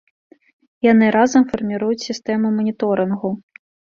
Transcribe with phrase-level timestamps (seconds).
[0.91, 3.29] Яны разам фарміруюць сістэму маніторынгу.